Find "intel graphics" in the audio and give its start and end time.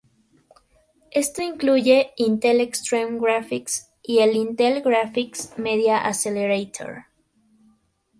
4.35-5.53